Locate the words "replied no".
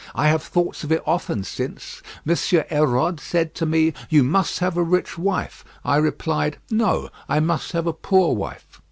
5.97-7.09